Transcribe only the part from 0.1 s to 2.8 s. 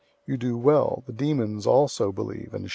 You do well. The demons also believe, and shudder.